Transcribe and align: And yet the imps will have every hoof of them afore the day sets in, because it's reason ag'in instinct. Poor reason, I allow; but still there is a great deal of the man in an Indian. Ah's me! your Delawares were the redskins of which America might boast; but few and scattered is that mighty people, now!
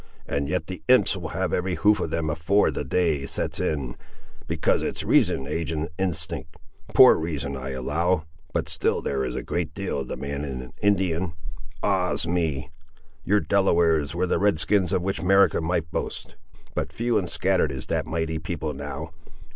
And 0.25 0.49
yet 0.49 0.65
the 0.65 0.81
imps 0.87 1.15
will 1.15 1.29
have 1.29 1.53
every 1.53 1.75
hoof 1.75 1.99
of 1.99 2.09
them 2.09 2.31
afore 2.31 2.71
the 2.71 2.83
day 2.83 3.27
sets 3.27 3.59
in, 3.59 3.95
because 4.47 4.81
it's 4.81 5.03
reason 5.03 5.45
ag'in 5.45 5.89
instinct. 5.99 6.57
Poor 6.95 7.15
reason, 7.17 7.55
I 7.55 7.69
allow; 7.73 8.23
but 8.51 8.67
still 8.67 9.03
there 9.03 9.23
is 9.23 9.35
a 9.35 9.43
great 9.43 9.75
deal 9.75 9.99
of 9.99 10.07
the 10.07 10.17
man 10.17 10.43
in 10.43 10.59
an 10.59 10.73
Indian. 10.81 11.33
Ah's 11.83 12.27
me! 12.27 12.71
your 13.23 13.41
Delawares 13.41 14.15
were 14.15 14.25
the 14.25 14.39
redskins 14.39 14.91
of 14.91 15.03
which 15.03 15.19
America 15.19 15.61
might 15.61 15.91
boast; 15.91 16.35
but 16.73 16.91
few 16.91 17.19
and 17.19 17.29
scattered 17.29 17.71
is 17.71 17.85
that 17.85 18.07
mighty 18.07 18.39
people, 18.39 18.73
now! 18.73 19.11